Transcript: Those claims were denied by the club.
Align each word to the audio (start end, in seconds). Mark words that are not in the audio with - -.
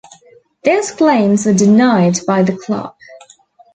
Those 0.63 0.89
claims 0.89 1.45
were 1.45 1.53
denied 1.53 2.21
by 2.25 2.41
the 2.41 2.57
club. 2.57 2.95